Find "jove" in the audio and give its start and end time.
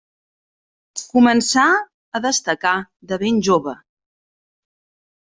3.49-3.75